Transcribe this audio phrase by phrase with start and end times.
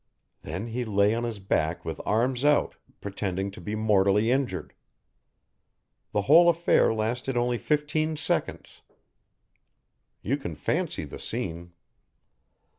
[0.41, 4.73] Then he lay on his back with arms out, pretending to be mortally injured.
[6.11, 8.81] The whole affair lasted only fifteen seconds.
[10.23, 11.73] You can fancy the scene.